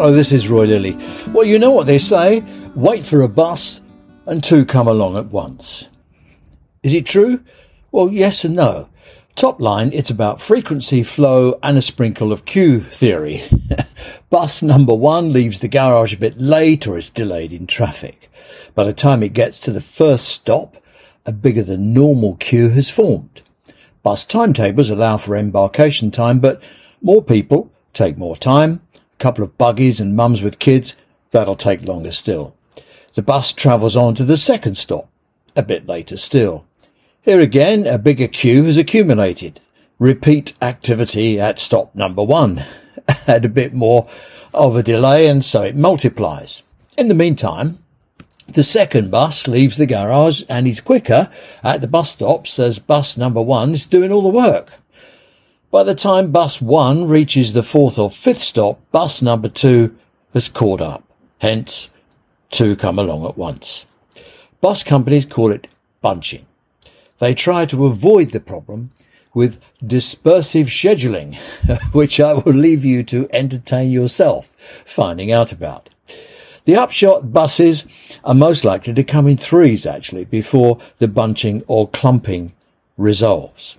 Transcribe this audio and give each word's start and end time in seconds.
Hello, 0.00 0.12
this 0.12 0.30
is 0.30 0.48
Roy 0.48 0.66
Lilly. 0.66 0.96
Well, 1.32 1.44
you 1.44 1.58
know 1.58 1.72
what 1.72 1.88
they 1.88 1.98
say 1.98 2.44
wait 2.76 3.04
for 3.04 3.22
a 3.22 3.28
bus 3.28 3.80
and 4.26 4.44
two 4.44 4.64
come 4.64 4.86
along 4.86 5.16
at 5.16 5.32
once. 5.32 5.88
Is 6.84 6.94
it 6.94 7.04
true? 7.04 7.42
Well, 7.90 8.08
yes 8.12 8.44
and 8.44 8.54
no. 8.54 8.90
Top 9.34 9.60
line, 9.60 9.90
it's 9.92 10.08
about 10.08 10.40
frequency, 10.40 11.02
flow, 11.02 11.58
and 11.64 11.76
a 11.76 11.82
sprinkle 11.82 12.30
of 12.30 12.44
queue 12.44 12.80
theory. 12.80 13.42
Bus 14.30 14.62
number 14.62 14.94
one 14.94 15.32
leaves 15.32 15.58
the 15.58 15.66
garage 15.66 16.14
a 16.14 16.18
bit 16.18 16.38
late 16.38 16.86
or 16.86 16.96
is 16.96 17.10
delayed 17.10 17.52
in 17.52 17.66
traffic. 17.66 18.30
By 18.76 18.84
the 18.84 18.92
time 18.92 19.24
it 19.24 19.32
gets 19.32 19.58
to 19.58 19.72
the 19.72 19.80
first 19.80 20.28
stop, 20.28 20.76
a 21.26 21.32
bigger 21.32 21.64
than 21.64 21.92
normal 21.92 22.36
queue 22.36 22.68
has 22.68 22.88
formed. 22.88 23.42
Bus 24.04 24.24
timetables 24.24 24.90
allow 24.90 25.16
for 25.16 25.34
embarkation 25.34 26.12
time, 26.12 26.38
but 26.38 26.62
more 27.02 27.20
people 27.20 27.72
take 27.92 28.16
more 28.16 28.36
time. 28.36 28.80
Couple 29.18 29.44
of 29.44 29.58
buggies 29.58 30.00
and 30.00 30.16
mums 30.16 30.42
with 30.42 30.58
kids, 30.58 30.96
that'll 31.30 31.56
take 31.56 31.86
longer 31.86 32.12
still. 32.12 32.56
The 33.14 33.22
bus 33.22 33.52
travels 33.52 33.96
on 33.96 34.14
to 34.14 34.24
the 34.24 34.36
second 34.36 34.76
stop, 34.76 35.08
a 35.56 35.62
bit 35.62 35.86
later 35.86 36.16
still. 36.16 36.64
Here 37.22 37.40
again, 37.40 37.86
a 37.86 37.98
bigger 37.98 38.28
queue 38.28 38.64
has 38.64 38.76
accumulated. 38.76 39.60
Repeat 39.98 40.54
activity 40.62 41.40
at 41.40 41.58
stop 41.58 41.94
number 41.94 42.22
one. 42.22 42.64
Add 43.26 43.44
a 43.44 43.48
bit 43.48 43.74
more 43.74 44.08
of 44.54 44.76
a 44.76 44.82
delay 44.82 45.26
and 45.26 45.44
so 45.44 45.62
it 45.62 45.74
multiplies. 45.74 46.62
In 46.96 47.08
the 47.08 47.14
meantime, 47.14 47.82
the 48.46 48.62
second 48.62 49.10
bus 49.10 49.46
leaves 49.46 49.76
the 49.76 49.86
garage 49.86 50.42
and 50.48 50.66
is 50.66 50.80
quicker 50.80 51.28
at 51.62 51.80
the 51.80 51.88
bus 51.88 52.10
stops 52.12 52.58
as 52.58 52.78
bus 52.78 53.16
number 53.16 53.42
one 53.42 53.74
is 53.74 53.86
doing 53.86 54.10
all 54.10 54.22
the 54.22 54.28
work. 54.28 54.74
By 55.70 55.82
the 55.82 55.94
time 55.94 56.32
bus 56.32 56.62
one 56.62 57.06
reaches 57.06 57.52
the 57.52 57.62
fourth 57.62 57.98
or 57.98 58.10
fifth 58.10 58.40
stop, 58.40 58.80
bus 58.90 59.20
number 59.20 59.50
two 59.50 59.94
has 60.32 60.48
caught 60.48 60.80
up. 60.80 61.04
Hence, 61.42 61.90
two 62.48 62.74
come 62.74 62.98
along 62.98 63.26
at 63.26 63.36
once. 63.36 63.84
Bus 64.62 64.82
companies 64.82 65.26
call 65.26 65.52
it 65.52 65.68
bunching. 66.00 66.46
They 67.18 67.34
try 67.34 67.66
to 67.66 67.84
avoid 67.84 68.30
the 68.30 68.40
problem 68.40 68.90
with 69.34 69.60
dispersive 69.84 70.68
scheduling, 70.68 71.36
which 71.92 72.18
I 72.18 72.32
will 72.32 72.54
leave 72.54 72.82
you 72.82 73.02
to 73.04 73.28
entertain 73.30 73.90
yourself 73.90 74.56
finding 74.86 75.30
out 75.30 75.52
about. 75.52 75.90
The 76.64 76.76
upshot 76.76 77.30
buses 77.30 77.86
are 78.24 78.34
most 78.34 78.64
likely 78.64 78.94
to 78.94 79.04
come 79.04 79.26
in 79.26 79.36
threes 79.36 79.84
actually 79.84 80.24
before 80.24 80.78
the 80.96 81.08
bunching 81.08 81.62
or 81.66 81.88
clumping 81.88 82.54
resolves. 82.96 83.76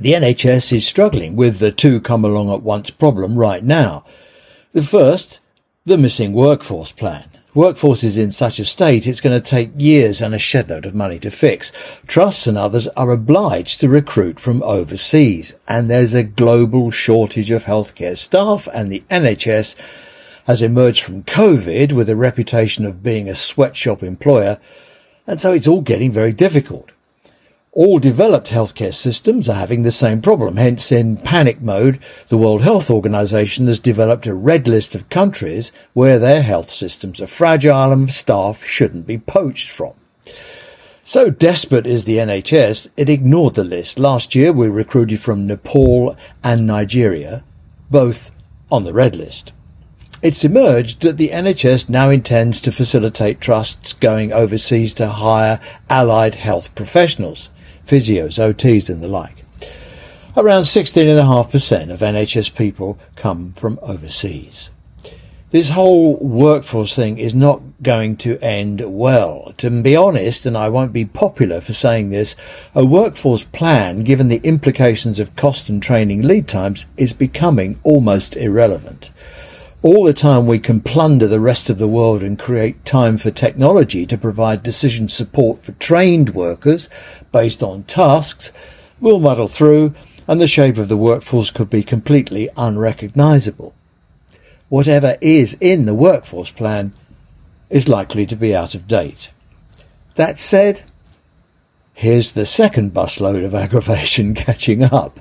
The 0.00 0.12
NHS 0.12 0.72
is 0.74 0.86
struggling 0.86 1.34
with 1.34 1.58
the 1.58 1.72
two 1.72 2.00
come 2.00 2.24
along 2.24 2.52
at 2.52 2.62
once 2.62 2.88
problem 2.88 3.36
right 3.36 3.64
now. 3.64 4.04
The 4.70 4.82
first, 4.82 5.40
the 5.84 5.98
missing 5.98 6.32
workforce 6.32 6.92
plan. 6.92 7.28
Workforce 7.52 8.04
is 8.04 8.16
in 8.16 8.30
such 8.30 8.60
a 8.60 8.64
state 8.64 9.08
it's 9.08 9.20
going 9.20 9.36
to 9.36 9.44
take 9.44 9.72
years 9.76 10.22
and 10.22 10.36
a 10.36 10.38
shedload 10.38 10.86
of 10.86 10.94
money 10.94 11.18
to 11.18 11.32
fix. 11.32 11.72
Trusts 12.06 12.46
and 12.46 12.56
others 12.56 12.86
are 12.88 13.10
obliged 13.10 13.80
to 13.80 13.88
recruit 13.88 14.38
from 14.38 14.62
overseas 14.62 15.58
and 15.66 15.90
there's 15.90 16.14
a 16.14 16.22
global 16.22 16.92
shortage 16.92 17.50
of 17.50 17.64
healthcare 17.64 18.16
staff 18.16 18.68
and 18.72 18.92
the 18.92 19.02
NHS 19.10 19.74
has 20.46 20.62
emerged 20.62 21.02
from 21.02 21.24
COVID 21.24 21.90
with 21.90 22.08
a 22.08 22.14
reputation 22.14 22.84
of 22.84 23.02
being 23.02 23.28
a 23.28 23.34
sweatshop 23.34 24.04
employer 24.04 24.60
and 25.26 25.40
so 25.40 25.52
it's 25.52 25.66
all 25.66 25.80
getting 25.80 26.12
very 26.12 26.32
difficult. 26.32 26.92
All 27.72 27.98
developed 27.98 28.48
healthcare 28.48 28.94
systems 28.94 29.48
are 29.48 29.54
having 29.54 29.82
the 29.82 29.92
same 29.92 30.22
problem. 30.22 30.56
Hence, 30.56 30.90
in 30.90 31.18
panic 31.18 31.60
mode, 31.60 31.98
the 32.28 32.38
World 32.38 32.62
Health 32.62 32.90
Organization 32.90 33.66
has 33.66 33.78
developed 33.78 34.26
a 34.26 34.34
red 34.34 34.66
list 34.66 34.94
of 34.94 35.10
countries 35.10 35.70
where 35.92 36.18
their 36.18 36.42
health 36.42 36.70
systems 36.70 37.20
are 37.20 37.26
fragile 37.26 37.92
and 37.92 38.10
staff 38.10 38.64
shouldn't 38.64 39.06
be 39.06 39.18
poached 39.18 39.70
from. 39.70 39.92
So 41.04 41.30
desperate 41.30 41.86
is 41.86 42.04
the 42.04 42.16
NHS, 42.16 42.90
it 42.96 43.10
ignored 43.10 43.54
the 43.54 43.64
list. 43.64 43.98
Last 43.98 44.34
year, 44.34 44.52
we 44.52 44.68
recruited 44.68 45.20
from 45.20 45.46
Nepal 45.46 46.16
and 46.42 46.66
Nigeria, 46.66 47.44
both 47.90 48.34
on 48.72 48.84
the 48.84 48.94
red 48.94 49.14
list. 49.14 49.52
It's 50.22 50.42
emerged 50.42 51.02
that 51.02 51.16
the 51.16 51.28
NHS 51.28 51.88
now 51.88 52.10
intends 52.10 52.60
to 52.62 52.72
facilitate 52.72 53.40
trusts 53.40 53.92
going 53.92 54.32
overseas 54.32 54.94
to 54.94 55.08
hire 55.08 55.60
allied 55.88 56.34
health 56.34 56.74
professionals 56.74 57.50
physios, 57.88 58.38
OTs 58.38 58.90
and 58.90 59.02
the 59.02 59.08
like. 59.08 59.44
Around 60.36 60.62
16.5% 60.62 61.90
of 61.90 62.00
NHS 62.00 62.54
people 62.54 62.98
come 63.16 63.52
from 63.54 63.78
overseas. 63.82 64.70
This 65.50 65.70
whole 65.70 66.16
workforce 66.18 66.94
thing 66.94 67.16
is 67.16 67.34
not 67.34 67.62
going 67.82 68.16
to 68.18 68.38
end 68.44 68.82
well. 68.84 69.54
To 69.56 69.82
be 69.82 69.96
honest, 69.96 70.44
and 70.44 70.58
I 70.58 70.68
won't 70.68 70.92
be 70.92 71.06
popular 71.06 71.62
for 71.62 71.72
saying 71.72 72.10
this, 72.10 72.36
a 72.74 72.84
workforce 72.84 73.44
plan, 73.44 74.04
given 74.04 74.28
the 74.28 74.42
implications 74.44 75.18
of 75.18 75.34
cost 75.36 75.70
and 75.70 75.82
training 75.82 76.20
lead 76.20 76.46
times, 76.46 76.86
is 76.98 77.14
becoming 77.14 77.80
almost 77.82 78.36
irrelevant 78.36 79.10
all 79.80 80.04
the 80.04 80.12
time 80.12 80.46
we 80.46 80.58
can 80.58 80.80
plunder 80.80 81.28
the 81.28 81.38
rest 81.38 81.70
of 81.70 81.78
the 81.78 81.86
world 81.86 82.22
and 82.22 82.38
create 82.38 82.84
time 82.84 83.16
for 83.16 83.30
technology 83.30 84.04
to 84.06 84.18
provide 84.18 84.62
decision 84.62 85.08
support 85.08 85.60
for 85.60 85.72
trained 85.72 86.34
workers 86.34 86.88
based 87.30 87.62
on 87.62 87.84
tasks, 87.84 88.50
we'll 89.00 89.20
muddle 89.20 89.46
through 89.46 89.94
and 90.26 90.40
the 90.40 90.48
shape 90.48 90.76
of 90.78 90.88
the 90.88 90.96
workforce 90.96 91.50
could 91.50 91.70
be 91.70 91.82
completely 91.82 92.48
unrecognizable. 92.56 93.72
Whatever 94.68 95.16
is 95.20 95.56
in 95.60 95.86
the 95.86 95.94
workforce 95.94 96.50
plan 96.50 96.92
is 97.70 97.88
likely 97.88 98.26
to 98.26 98.36
be 98.36 98.54
out 98.54 98.74
of 98.74 98.88
date. 98.88 99.30
That 100.16 100.38
said, 100.38 100.82
Here's 101.98 102.30
the 102.30 102.46
second 102.46 102.94
busload 102.94 103.44
of 103.44 103.54
aggravation 103.56 104.32
catching 104.32 104.84
up. 104.84 105.18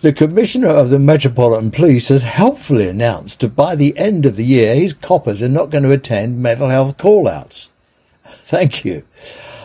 The 0.00 0.12
Commissioner 0.12 0.68
of 0.68 0.90
the 0.90 1.00
Metropolitan 1.00 1.72
Police 1.72 2.06
has 2.06 2.22
helpfully 2.22 2.88
announced 2.88 3.40
that 3.40 3.56
by 3.56 3.74
the 3.74 3.98
end 3.98 4.24
of 4.24 4.36
the 4.36 4.46
year, 4.46 4.76
his 4.76 4.92
coppers 4.92 5.42
are 5.42 5.48
not 5.48 5.70
going 5.70 5.82
to 5.82 5.90
attend 5.90 6.40
mental 6.40 6.68
health 6.68 6.96
call-outs. 6.98 7.72
Thank 8.24 8.84
you. 8.84 9.02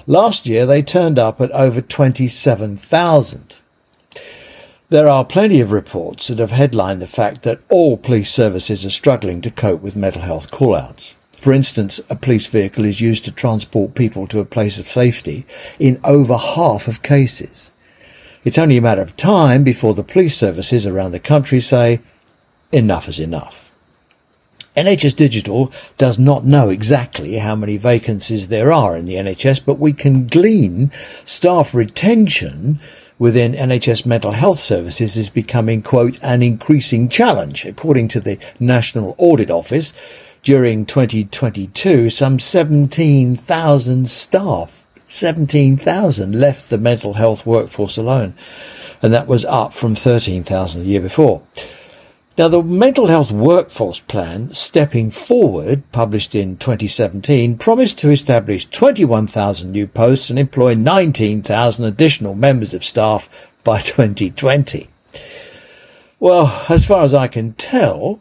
Last 0.07 0.47
year, 0.47 0.65
they 0.65 0.81
turned 0.81 1.19
up 1.19 1.39
at 1.39 1.51
over 1.51 1.81
27,000. 1.81 3.59
There 4.89 5.07
are 5.07 5.23
plenty 5.23 5.61
of 5.61 5.71
reports 5.71 6.29
that 6.29 6.39
have 6.39 6.49
headlined 6.49 6.99
the 6.99 7.05
fact 7.05 7.43
that 7.43 7.61
all 7.69 7.95
police 7.95 8.33
services 8.33 8.83
are 8.83 8.89
struggling 8.89 9.39
to 9.41 9.51
cope 9.51 9.81
with 9.81 9.95
mental 9.95 10.23
health 10.23 10.49
call-outs. 10.49 11.14
For 11.37 11.53
instance, 11.53 12.01
a 12.09 12.15
police 12.15 12.47
vehicle 12.47 12.85
is 12.85 13.01
used 13.01 13.23
to 13.25 13.31
transport 13.31 13.95
people 13.95 14.27
to 14.27 14.39
a 14.39 14.45
place 14.45 14.79
of 14.79 14.87
safety 14.87 15.45
in 15.79 15.99
over 16.03 16.37
half 16.37 16.87
of 16.87 17.03
cases. 17.03 17.71
It's 18.43 18.57
only 18.57 18.77
a 18.77 18.81
matter 18.81 19.01
of 19.01 19.15
time 19.15 19.63
before 19.63 19.93
the 19.93 20.03
police 20.03 20.37
services 20.37 20.85
around 20.85 21.11
the 21.11 21.19
country 21.19 21.59
say, 21.59 22.01
enough 22.71 23.07
is 23.07 23.19
enough. 23.19 23.71
NHS 24.75 25.15
Digital 25.15 25.71
does 25.97 26.19
not 26.19 26.43
know 26.43 26.69
exactly 26.69 27.37
how 27.37 27.55
many 27.55 27.77
vacancies 27.77 28.49
there 28.49 28.73
are 28.73 28.97
in 28.97 29.05
the 29.05 29.15
NHS, 29.15 29.63
but 29.65 29.79
we 29.79 29.93
can 29.93 30.27
glean 30.27 30.91
staff 31.23 31.73
retention 31.73 32.79
within 33.17 33.53
NHS 33.53 34.05
mental 34.05 34.33
health 34.33 34.59
services 34.59 35.15
is 35.15 35.29
becoming, 35.29 35.81
quote, 35.81 36.19
an 36.21 36.43
increasing 36.43 37.07
challenge, 37.07 37.65
according 37.65 38.09
to 38.09 38.19
the 38.19 38.37
National 38.59 39.15
Audit 39.17 39.49
Office, 39.49 39.93
during 40.45 40.85
2022, 40.85 42.11
some 42.11 42.37
17,000 42.37 44.07
staff, 44.07 44.85
17,000 45.07 46.39
left 46.39 46.69
the 46.69 46.77
mental 46.77 47.13
health 47.13 47.47
workforce 47.47 47.97
alone. 47.97 48.35
And 49.01 49.11
that 49.11 49.27
was 49.27 49.43
up 49.43 49.73
from 49.73 49.95
13,000 49.95 50.83
the 50.83 50.87
year 50.87 51.01
before. 51.01 51.41
Now, 52.37 52.47
the 52.47 52.61
Mental 52.61 53.07
Health 53.07 53.31
Workforce 53.31 54.01
Plan, 54.01 54.49
Stepping 54.49 55.09
Forward, 55.09 55.89
published 55.91 56.35
in 56.35 56.57
2017, 56.57 57.57
promised 57.57 57.97
to 57.99 58.11
establish 58.11 58.65
21,000 58.65 59.71
new 59.71 59.87
posts 59.87 60.29
and 60.29 60.37
employ 60.37 60.75
19,000 60.75 61.85
additional 61.85 62.35
members 62.35 62.73
of 62.75 62.83
staff 62.83 63.29
by 63.63 63.79
2020. 63.79 64.89
Well, 66.19 66.65
as 66.69 66.85
far 66.85 67.03
as 67.03 67.13
I 67.15 67.27
can 67.27 67.53
tell, 67.53 68.19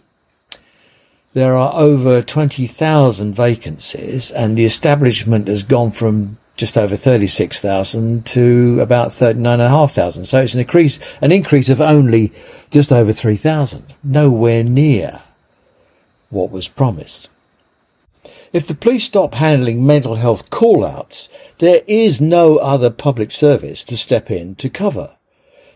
there 1.34 1.54
are 1.54 1.72
over 1.74 2.22
20,000 2.22 3.34
vacancies 3.34 4.30
and 4.30 4.56
the 4.56 4.64
establishment 4.64 5.48
has 5.48 5.64
gone 5.64 5.90
from 5.90 6.38
just 6.56 6.78
over 6.78 6.94
36,000 6.94 8.24
to 8.24 8.78
about 8.80 9.12
39,500. 9.12 10.26
So 10.26 10.40
it's 10.40 10.54
an 10.54 10.60
increase, 10.60 11.00
an 11.20 11.32
increase 11.32 11.68
of 11.68 11.80
only 11.80 12.32
just 12.70 12.92
over 12.92 13.12
3,000. 13.12 13.94
Nowhere 14.04 14.62
near 14.62 15.22
what 16.30 16.52
was 16.52 16.68
promised. 16.68 17.28
If 18.52 18.68
the 18.68 18.76
police 18.76 19.04
stop 19.04 19.34
handling 19.34 19.84
mental 19.84 20.14
health 20.14 20.48
call-outs, 20.50 21.28
there 21.58 21.82
is 21.88 22.20
no 22.20 22.58
other 22.58 22.90
public 22.90 23.32
service 23.32 23.82
to 23.84 23.96
step 23.96 24.30
in 24.30 24.54
to 24.56 24.70
cover. 24.70 25.16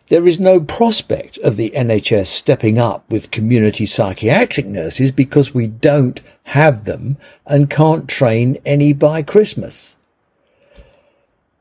There 0.08 0.26
is 0.26 0.40
no 0.40 0.60
prospect 0.60 1.38
of 1.38 1.56
the 1.56 1.70
NHS 1.70 2.26
stepping 2.26 2.78
up 2.78 3.08
with 3.10 3.30
community 3.30 3.86
psychiatric 3.86 4.66
nurses 4.66 5.12
because 5.12 5.54
we 5.54 5.66
don't 5.66 6.20
have 6.44 6.84
them 6.84 7.18
and 7.46 7.70
can't 7.70 8.08
train 8.08 8.58
any 8.64 8.92
by 8.92 9.22
Christmas. 9.22 9.96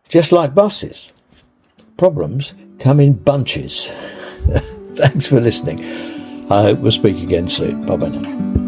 Just 0.08 0.32
like 0.32 0.56
buses, 0.56 1.12
problems 1.98 2.54
come 2.80 3.00
in 3.00 3.14
bunches. 3.14 3.88
Thanks 4.94 5.28
for 5.28 5.42
listening. 5.42 5.80
I 6.50 6.64
hope 6.64 6.80
we'll 6.80 6.92
speak 6.92 7.22
again 7.22 7.50
soon. 7.50 7.86
Bye 7.86 7.98
bye 7.98 8.10
now. 8.10 8.67